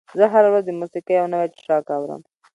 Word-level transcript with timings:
زه 0.19 0.25
هره 0.33 0.49
ورځ 0.51 0.63
د 0.67 0.71
موسیقۍ 0.81 1.13
یو 1.19 1.27
نوی 1.33 1.47
ټراک 1.61 1.85
اورم. 1.95 2.21